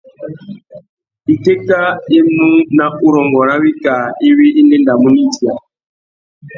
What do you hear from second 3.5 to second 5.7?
wikā iwí i ndédamú nà idiya.